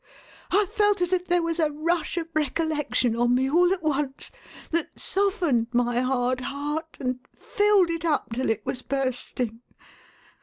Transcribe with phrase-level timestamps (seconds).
[0.49, 4.31] I felt as if there was a rush of recollection on me, all at once,
[4.71, 9.61] that softened my hard heart, and filled it up till it was bursting.